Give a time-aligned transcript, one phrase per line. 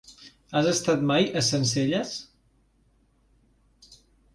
[0.55, 2.17] Has estat mai a Sencelles?